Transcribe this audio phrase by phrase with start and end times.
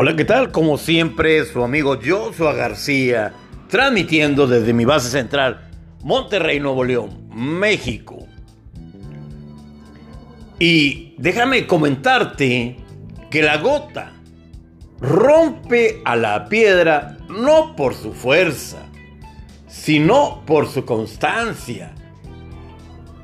[0.00, 0.52] Hola, ¿qué tal?
[0.52, 3.32] Como siempre, su amigo Joshua García,
[3.68, 5.68] transmitiendo desde mi base central,
[6.04, 8.28] Monterrey, Nuevo León, México.
[10.60, 12.76] Y déjame comentarte
[13.28, 14.12] que la gota
[15.00, 18.86] rompe a la piedra no por su fuerza,
[19.66, 21.92] sino por su constancia.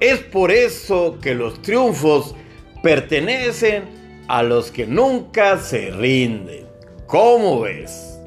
[0.01, 2.35] Es por eso que los triunfos
[2.83, 3.85] pertenecen
[4.27, 6.64] a los que nunca se rinden.
[7.07, 8.19] ¿Cómo ves?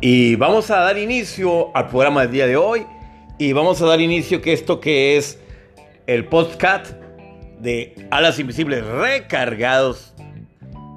[0.00, 2.86] Y vamos a dar inicio al programa del día de hoy
[3.38, 5.38] y vamos a dar inicio que esto que es
[6.06, 6.92] el podcast
[7.60, 10.14] de Alas Invisibles recargados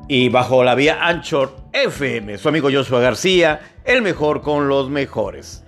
[0.08, 2.38] y bajo la vía Anchor FM.
[2.38, 5.64] Su amigo Joshua García, el mejor con los mejores.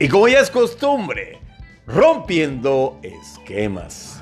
[0.00, 1.38] Y como ya es costumbre,
[1.86, 4.15] rompiendo esquemas.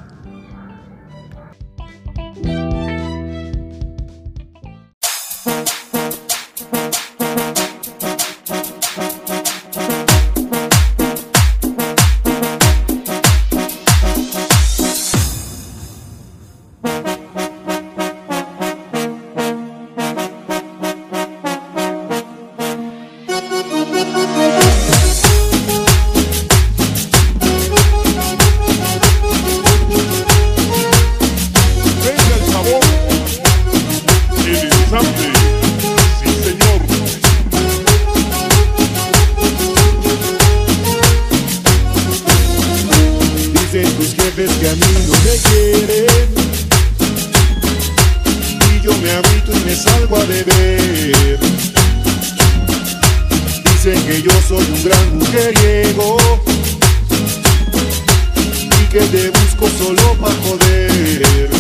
[58.95, 61.51] que te busco solo pa' joder.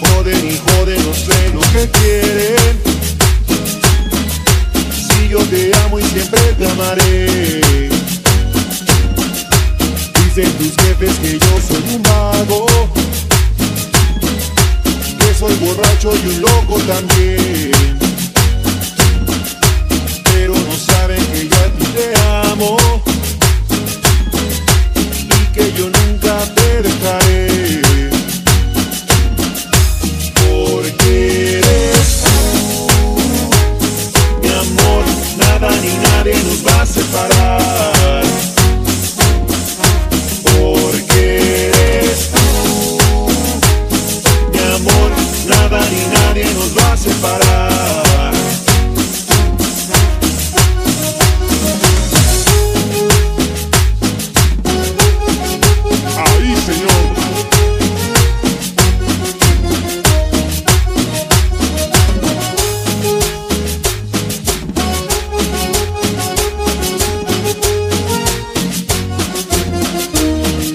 [0.00, 2.82] Joden y joden, no sé lo que quieren.
[4.90, 7.60] Si yo te amo y siempre te amaré.
[10.24, 12.66] Dicen tus jefes que yo soy un vago.
[15.20, 17.70] Que soy borracho y un loco también.
[20.24, 22.12] Pero no saben que yo a ti te
[22.50, 23.11] amo
[25.70, 27.51] yo nunca te dejaré.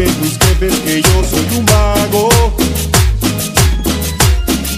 [0.00, 2.28] dicen tus jefes que yo soy un vago,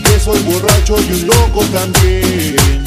[0.05, 2.82] que soy borracho y un loco también.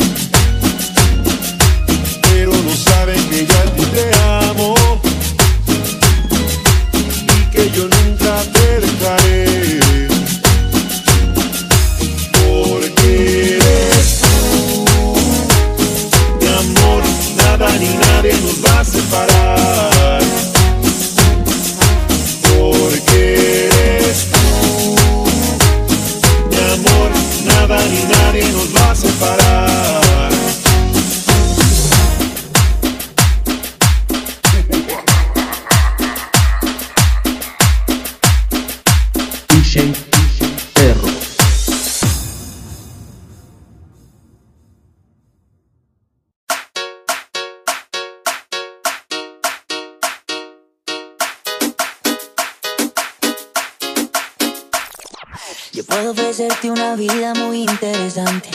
[55.96, 58.50] Puedo ofrecerte una vida muy interesante.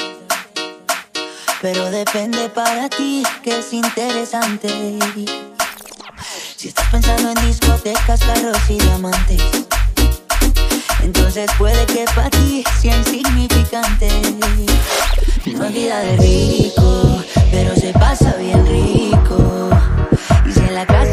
[1.62, 4.68] Pero depende para ti que es interesante.
[6.54, 9.42] Si estás pensando en discotecas, carros y diamantes,
[11.02, 14.10] entonces puede que para ti sea insignificante.
[15.46, 19.70] No vida de rico, pero se pasa bien rico.
[20.44, 21.09] Y si en la casa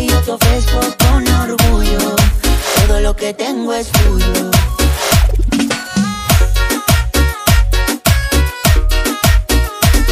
[0.00, 2.16] que yo te ofrezco con orgullo.
[2.86, 4.50] Todo lo que tengo es tuyo.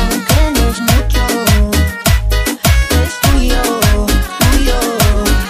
[0.00, 1.24] Aunque no es mucho,
[3.02, 3.62] es tuyo,
[4.50, 4.78] tuyo,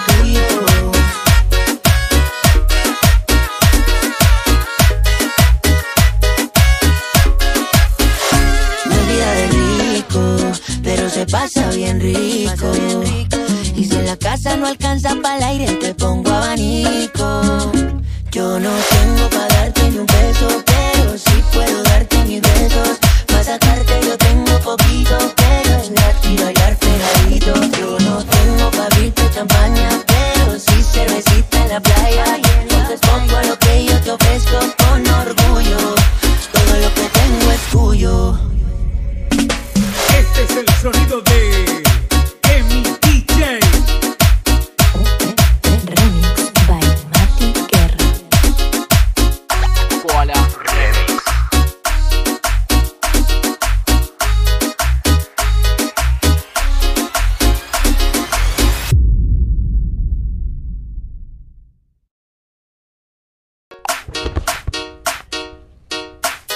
[0.06, 0.48] tuyo.
[8.90, 10.22] Es vida de rico,
[10.82, 12.37] pero se pasa bien rico.
[14.08, 17.70] La casa no alcanza para el aire, te pongo abanico.
[18.30, 18.70] Yo no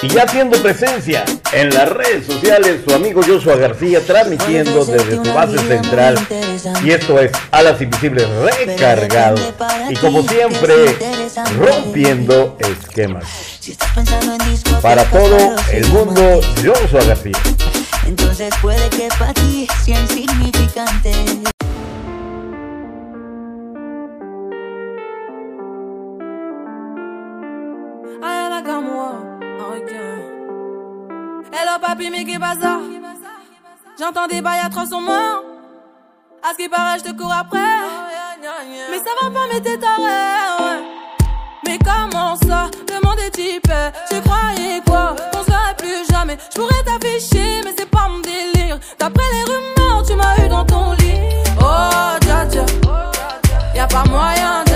[0.03, 1.23] Y ya haciendo presencia
[1.53, 6.19] en las redes sociales, su amigo Joshua García transmitiendo desde su base central.
[6.83, 8.27] Y esto es Alas Invisibles
[8.57, 9.37] recargado.
[9.89, 10.97] Y como siempre,
[11.57, 13.23] rompiendo esquemas.
[14.81, 17.37] Para todo el mundo, Joshua García.
[18.05, 21.13] Entonces puede que para ti sea insignificante.
[29.63, 29.91] Ok.
[31.53, 32.79] Hello papi, mais qui bazar?
[33.97, 35.41] J'entends des bails atroces sur moi.
[36.43, 37.59] À ce qui paraît, je te cours après.
[38.91, 40.83] Mais ça va pas, mais t'es taré.
[41.65, 42.69] Mais comment ça?
[42.89, 43.71] Le monde est type.
[44.09, 45.15] Tu croyais quoi?
[45.31, 46.37] Qu'on se verrait plus jamais.
[46.53, 48.77] Je pourrais t'afficher, mais c'est pas mon délire.
[48.99, 51.15] D'après les rumeurs, tu m'as eu dans ton lit.
[51.61, 52.65] Oh, dja dja.
[53.73, 54.63] Y'a pas moyen.
[54.65, 54.72] J'suis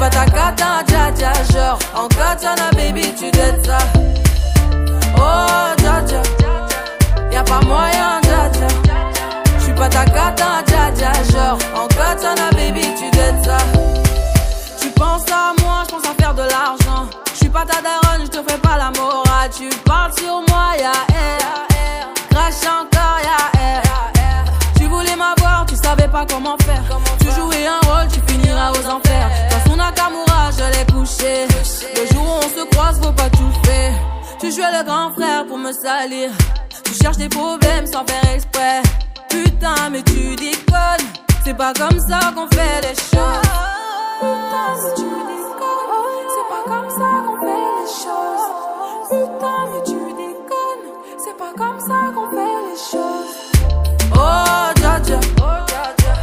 [0.00, 1.32] pas ta cata, dja dja.
[1.52, 3.78] Genre, en katana, baby, tu dettes ça.
[5.16, 6.22] Oh, dja dja.
[7.30, 8.68] Y'a pas moyen, dja dja.
[9.58, 11.12] J'suis pas ta cata, dja dja.
[11.32, 13.58] Genre, en katana, baby, tu dettes ça.
[14.80, 17.04] Tu penses à moi, je pense à faire de l'argent.
[17.32, 19.50] Je suis pas ta daronne, je te fais pas la morale.
[19.54, 21.46] Tu parles sur moi, ya air.
[22.30, 23.82] Crache encore, ya air.
[24.78, 26.84] Tu voulais m'avoir, tu savais pas comment faire.
[27.20, 29.49] Tu jouais un rôle, tu finiras aux enfers.
[29.90, 31.46] Nakamura, je l'ai couché.
[31.96, 33.92] Le jour où on se croise, faut pas tout faire.
[34.38, 36.30] Tu jouais le grand frère pour me salir.
[36.84, 38.82] Tu cherches des problèmes sans faire exprès.
[39.28, 41.06] Putain, mais tu déconnes.
[41.44, 43.50] C'est pas comme ça qu'on fait les choses.
[44.20, 46.28] Putain, mais tu déconnes.
[46.34, 48.46] C'est pas comme ça qu'on fait les choses.
[49.10, 50.86] Putain, mais tu déconnes.
[51.18, 53.34] C'est pas comme ça qu'on fait les choses.
[54.14, 55.20] Oh, dja.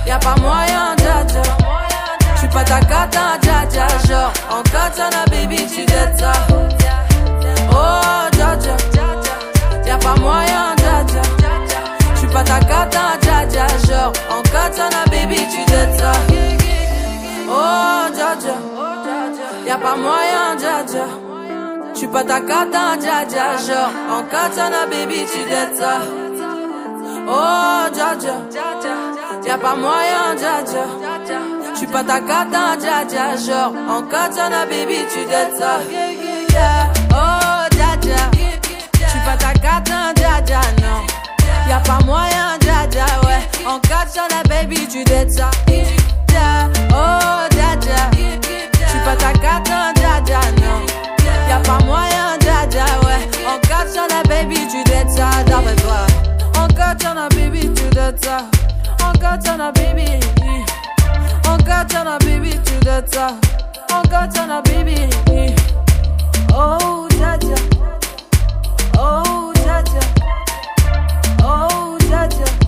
[0.05, 0.95] Y'a pas moyen,
[4.08, 6.32] genre En katana baby tu dettes ça.
[7.70, 8.76] Oh dja dja
[9.86, 11.22] Y'a pas moyen dja dja
[12.16, 16.12] J'suis pas ta katana dja dja Genre en katana baby tu dettes ça.
[17.50, 18.56] Oh dja dja
[19.66, 21.06] Y'a pas moyen dja dja.
[21.94, 25.94] J'suis pas ta katana dja dja Genre en katana baby tu dettes ça.
[27.28, 28.36] Oh dja dja
[29.46, 31.57] Y'a pas moyen dja dja.
[31.77, 33.38] J'suis pas ta cata, dja dja.
[33.38, 35.77] Genre, en katana, baby, tu dettes ça.
[37.12, 38.31] Oh, dja dja.
[38.93, 41.05] J'suis pas ta cata, dja dja, non.
[41.69, 43.43] Y'a pas moyen, dja dja, ouais.
[43.67, 45.51] En katana, baby, tu dettes ça.
[45.69, 46.67] Yeah.
[46.89, 48.10] Oh, dja dja.
[48.88, 50.81] J'suis pas ta cata, dja dja, non.
[51.48, 53.22] Y'a pas moyen, dja dja, ouais.
[53.46, 56.07] En katana, baby, tu dettes ça, d'après toi.
[56.60, 58.38] En katana, baby, tu dettes ça.
[59.05, 60.19] En katana, baby.
[61.46, 63.43] Oh God, turn a baby to the top.
[63.91, 65.07] Oh God, turn a baby.
[66.51, 67.57] Oh Jaja,
[68.98, 70.03] oh Jaja,
[71.41, 72.66] oh Jaja.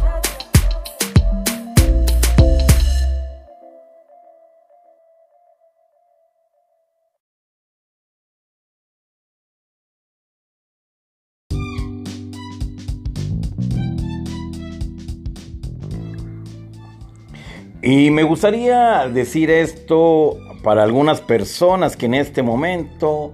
[17.92, 23.32] Y me gustaría decir esto para algunas personas que en este momento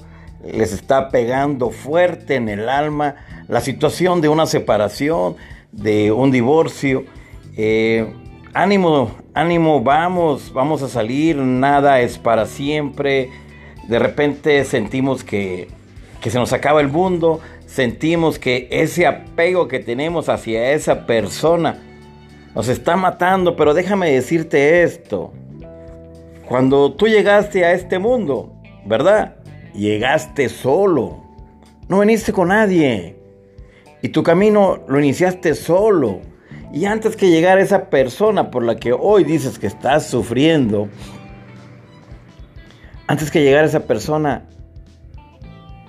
[0.49, 3.15] les está pegando fuerte en el alma
[3.49, 5.35] la situación de una separación,
[5.73, 7.03] de un divorcio.
[7.57, 8.07] Eh,
[8.53, 13.31] ánimo, ánimo, vamos, vamos a salir, nada es para siempre.
[13.89, 15.67] De repente sentimos que,
[16.21, 21.83] que se nos acaba el mundo, sentimos que ese apego que tenemos hacia esa persona,
[22.55, 25.33] nos está matando, pero déjame decirte esto.
[26.47, 28.53] Cuando tú llegaste a este mundo,
[28.85, 29.35] ¿verdad?
[29.73, 31.23] Llegaste solo.
[31.89, 33.17] No viniste con nadie.
[34.01, 36.21] Y tu camino lo iniciaste solo.
[36.71, 40.87] Y antes que llegara esa persona por la que hoy dices que estás sufriendo,
[43.07, 44.45] antes que llegara esa persona,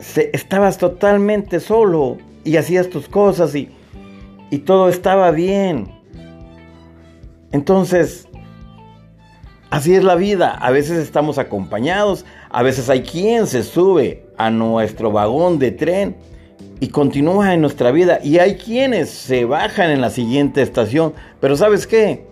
[0.00, 3.70] se- estabas totalmente solo y hacías tus cosas y,
[4.50, 5.90] y todo estaba bien.
[7.52, 8.28] Entonces,
[9.70, 10.50] así es la vida.
[10.50, 16.16] A veces estamos acompañados, a veces hay quien se sube a nuestro vagón de tren
[16.80, 18.20] y continúa en nuestra vida.
[18.22, 21.14] Y hay quienes se bajan en la siguiente estación.
[21.40, 22.26] Pero ¿sabes qué?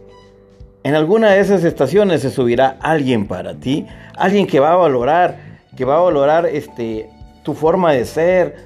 [0.82, 5.38] En alguna de esas estaciones se subirá alguien para ti, alguien que va a valorar,
[5.76, 7.08] que va a valorar este
[7.42, 8.56] tu forma de ser,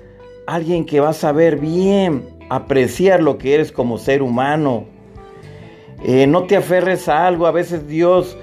[0.46, 4.86] alguien que va a saber bien apreciar lo que eres como ser humano.
[6.04, 8.36] Eh, no te aferres a algo, a veces Dios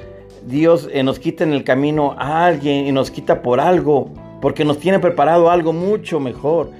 [0.45, 4.63] Dios eh, nos quita en el camino a alguien y nos quita por algo, porque
[4.63, 6.71] nos tiene preparado algo mucho mejor.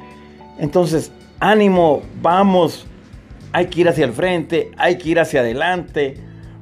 [0.60, 2.86] Entonces, ánimo, vamos,
[3.51, 6.15] hay que ir hacia el frente, hay que ir hacia adelante.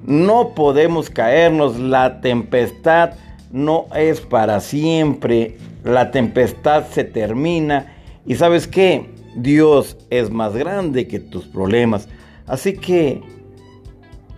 [0.05, 3.12] No podemos caernos, la tempestad
[3.51, 7.93] no es para siempre, la tempestad se termina
[8.25, 12.08] y sabes qué, Dios es más grande que tus problemas.
[12.48, 13.22] Así que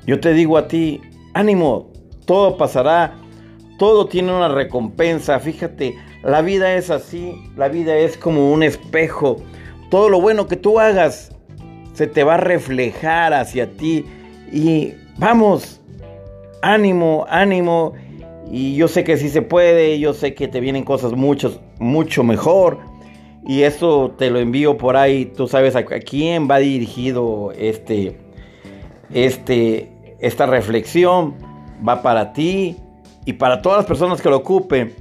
[0.06, 1.02] yo te digo a ti,
[1.34, 1.92] ánimo,
[2.26, 3.16] todo pasará,
[3.78, 5.40] todo tiene una recompensa.
[5.40, 9.38] Fíjate, la vida es así, la vida es como un espejo.
[9.90, 11.32] Todo lo bueno que tú hagas
[11.94, 14.06] se te va a reflejar hacia ti.
[14.52, 15.82] Y vamos,
[16.62, 17.94] ánimo, ánimo.
[18.52, 22.24] Y yo sé que sí se puede, yo sé que te vienen cosas muchos, mucho
[22.24, 22.80] mejor.
[23.48, 25.26] Y eso te lo envío por ahí.
[25.26, 28.18] Tú sabes a quién va dirigido este,
[29.14, 29.92] este,
[30.26, 31.36] esta reflexión.
[31.88, 32.78] Va para ti
[33.26, 34.94] y para todas las personas que lo ocupen.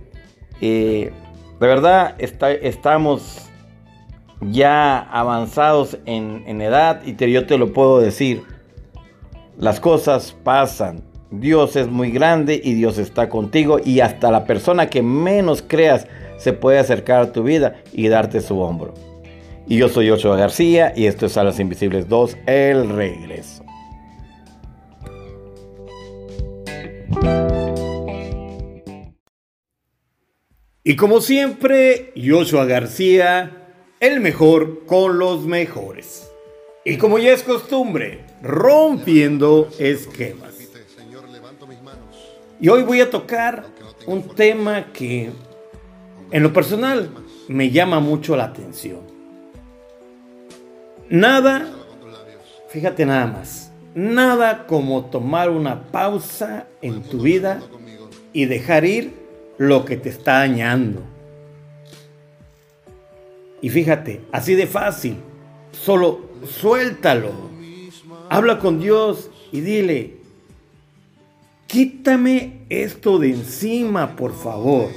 [0.60, 1.12] Eh,
[1.60, 3.48] de verdad, está, estamos
[4.40, 8.42] ya avanzados en, edad y te, yo te lo puedo decir.
[9.56, 11.02] Las cosas pasan.
[11.30, 16.06] Dios es muy grande y Dios está contigo y hasta la persona que menos creas
[16.36, 18.94] se puede acercar a tu vida y darte su hombro.
[19.66, 23.63] Y yo soy Ochoa García y esto es Alas Invisibles 2, el regreso.
[30.86, 33.64] Y como siempre, Joshua García,
[34.00, 36.30] el mejor con los mejores.
[36.84, 40.52] Y como ya es costumbre, rompiendo esquemas.
[42.60, 43.64] Y hoy voy a tocar
[44.06, 45.30] un tema que
[46.30, 47.10] en lo personal
[47.48, 49.00] me llama mucho la atención.
[51.08, 51.66] Nada,
[52.68, 53.63] fíjate nada más,
[53.94, 57.62] nada como tomar una pausa en tu vida
[58.32, 59.14] y dejar ir
[59.58, 61.02] lo que te está dañando.
[63.62, 65.16] Y fíjate, así de fácil,
[65.72, 67.32] solo suéltalo.
[68.28, 70.16] Habla con Dios y dile,
[71.66, 74.90] quítame esto de encima, por favor.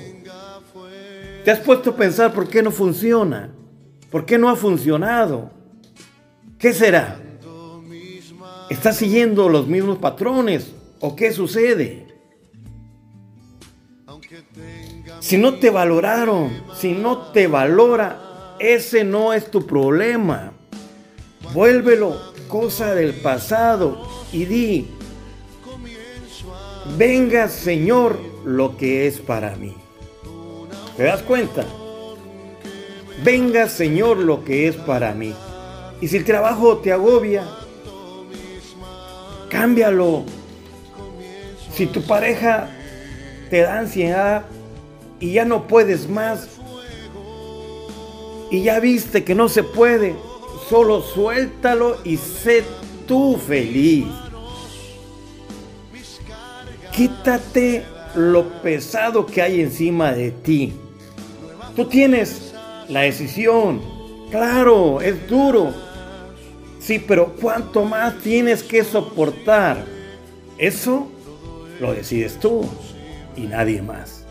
[1.46, 3.52] ¿Te has puesto a pensar por qué no funciona?
[4.12, 5.52] ¿Por qué no ha funcionado?
[6.58, 7.22] ¿Qué será?
[8.70, 12.06] ¿Estás siguiendo los mismos patrones o qué sucede?
[15.22, 20.52] Si no te valoraron, si no te valora, ese no es tu problema.
[21.54, 24.88] Vuélvelo cosa del pasado y di,
[26.98, 29.74] venga Señor lo que es para mí.
[30.98, 31.66] ¿Te das cuenta?
[33.24, 35.34] Venga Señor lo que es para mí.
[36.02, 37.46] Y si el trabajo te agobia,
[39.50, 40.24] cámbialo.
[41.74, 42.70] Si tu pareja
[43.50, 44.46] te da ansiedad
[45.20, 46.48] y ya no puedes más,
[48.50, 50.16] y ya viste que no se puede,
[50.70, 52.64] solo suéltalo y sé
[53.06, 54.08] tú feliz.
[56.92, 57.86] Quítate
[58.16, 60.74] lo pesado que hay encima de ti.
[61.76, 62.54] Tú tienes
[62.90, 63.82] la decisión.
[64.32, 65.74] Claro, es duro.
[66.88, 69.84] Sí, pero ¿cuánto más tienes que soportar?
[70.58, 71.10] Eso
[71.82, 72.66] lo decides tú
[73.36, 74.24] y nadie más.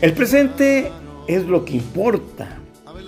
[0.00, 0.90] El presente
[1.26, 2.56] es lo que importa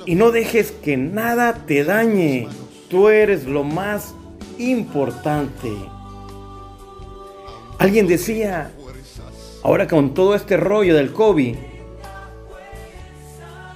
[0.05, 2.47] y no dejes que nada te dañe.
[2.91, 4.15] Tú eres lo más
[4.59, 5.73] importante.
[7.79, 8.71] Alguien decía,
[9.63, 11.57] ahora con todo este rollo del COVID,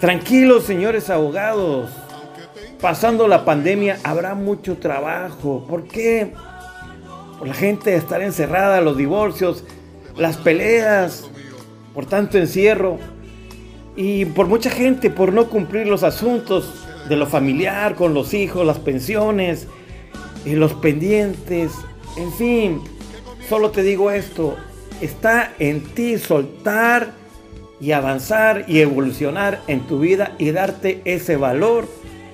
[0.01, 1.89] tranquilos señores abogados,
[2.81, 5.65] pasando la pandemia habrá mucho trabajo.
[5.69, 6.33] ¿Por qué?
[7.39, 9.65] Por la gente estar encerrada, los divorcios,
[10.17, 11.31] las peleas,
[11.95, 12.99] por tanto encierro
[13.97, 18.67] y por mucha gente por no cumplir los asuntos de lo familiar con los hijos,
[18.67, 19.67] las pensiones,
[20.45, 21.73] y los pendientes,
[22.17, 22.81] en fin,
[23.49, 24.57] solo te digo esto,
[25.01, 27.13] está en ti soltar
[27.81, 31.87] y avanzar y evolucionar en tu vida y darte ese valor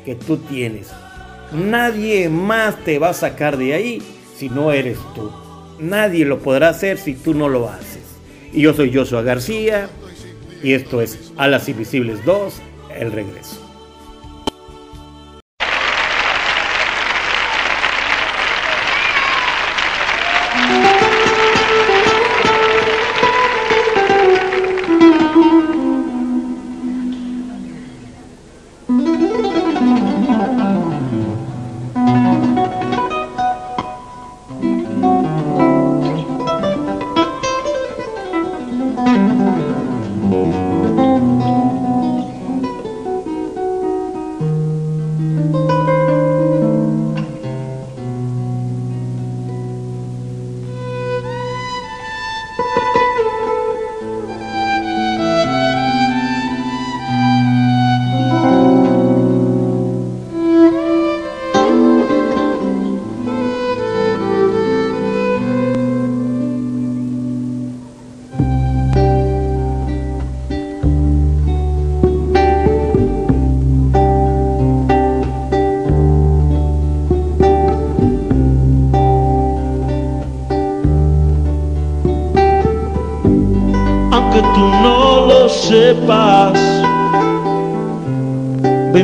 [0.05, 0.91] que tú tienes.
[1.53, 4.03] Nadie más te va a sacar de ahí
[4.37, 5.31] si no eres tú.
[5.79, 8.03] Nadie lo podrá hacer si tú no lo haces.
[8.53, 9.89] Y yo soy Joshua García
[10.63, 12.55] y esto es A las Invisibles 2,
[12.99, 13.64] el regreso.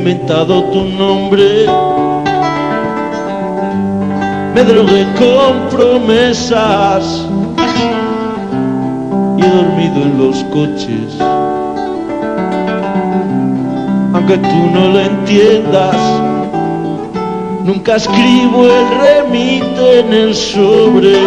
[0.00, 1.66] Inventado tu nombre,
[4.54, 7.26] me drogué con promesas
[9.36, 11.18] y he dormido en los coches.
[14.14, 15.96] Aunque tú no lo entiendas,
[17.66, 21.18] nunca escribo el remite en el sobre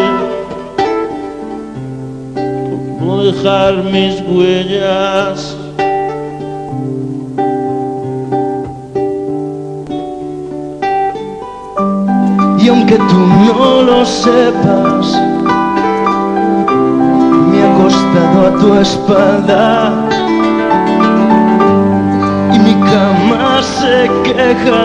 [2.99, 5.62] no dejar mis huellas.
[12.63, 15.19] Y aunque tú no lo sepas,
[17.49, 19.91] me he acostado a tu espalda.
[22.53, 24.81] Y mi cama se queja,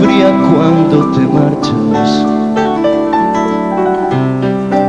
[0.00, 2.26] fría cuando te marchas.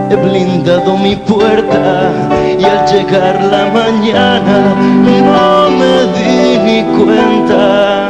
[0.10, 2.12] He blindado mi puerta
[2.58, 4.74] y al llegar la mañana
[5.06, 8.10] no me di ni cuenta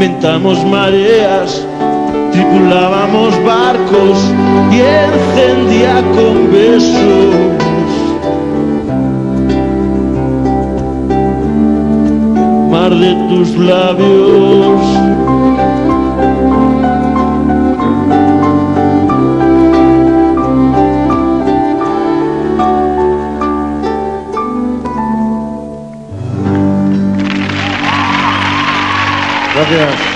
[0.00, 1.66] Inventamos mareas,
[2.30, 4.32] tripulábamos barcos
[4.70, 7.34] y encendía con besos.
[12.70, 15.07] Mar de tus labios.
[29.68, 30.07] Gabriel.